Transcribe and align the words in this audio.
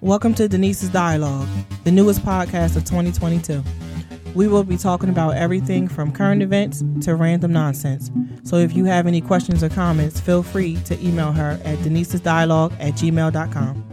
Welcome 0.00 0.32
to 0.34 0.48
Denise's 0.48 0.90
Dialogue, 0.90 1.48
the 1.82 1.90
newest 1.90 2.20
podcast 2.20 2.76
of 2.76 2.84
2022. 2.84 3.64
We 4.32 4.46
will 4.46 4.62
be 4.62 4.76
talking 4.76 5.08
about 5.08 5.34
everything 5.34 5.88
from 5.88 6.12
current 6.12 6.40
events 6.40 6.84
to 7.02 7.16
random 7.16 7.52
nonsense. 7.52 8.08
So 8.44 8.58
if 8.58 8.76
you 8.76 8.84
have 8.84 9.08
any 9.08 9.20
questions 9.20 9.64
or 9.64 9.68
comments, 9.68 10.20
feel 10.20 10.44
free 10.44 10.76
to 10.84 10.96
email 11.04 11.32
her 11.32 11.58
at 11.64 11.78
denisesdialogue 11.78 12.74
at 12.78 12.94
gmail.com. 12.94 13.87